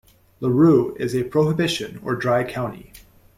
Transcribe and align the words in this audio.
LaRue 0.39 0.95
is 0.95 1.13
a 1.15 1.25
prohibition 1.25 1.99
or 2.03 2.15
dry 2.15 2.43
county. 2.43 2.91